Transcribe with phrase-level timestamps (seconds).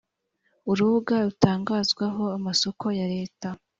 [0.71, 3.49] urubuga rutangazwaho amasoko ya Leta